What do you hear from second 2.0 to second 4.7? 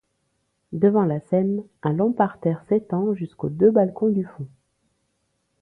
parterre s’étend jusqu’aux deux balcons du fond.